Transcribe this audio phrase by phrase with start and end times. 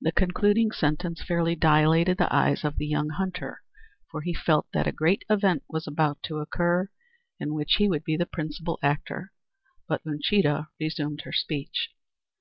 [0.00, 3.62] The concluding sentence fairly dilated the eyes of the young hunter,
[4.08, 6.88] for he felt that a great event was about to occur,
[7.40, 9.32] in which he would be the principal actor.
[9.88, 11.90] But Uncheedah resumed her speech.